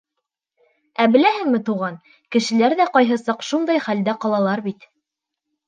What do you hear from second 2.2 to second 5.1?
кешеләр ҙә ҡайһы саҡ шундай хәлдә ҡалалар бит.